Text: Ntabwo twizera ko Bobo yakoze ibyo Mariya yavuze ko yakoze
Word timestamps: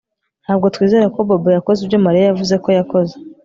Ntabwo 0.43 0.65
twizera 0.75 1.05
ko 1.15 1.19
Bobo 1.27 1.49
yakoze 1.57 1.79
ibyo 1.81 1.97
Mariya 2.05 2.25
yavuze 2.29 2.55
ko 2.63 2.69
yakoze 2.77 3.13